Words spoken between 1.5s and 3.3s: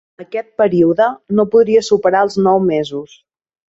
podria superar els nou mesos.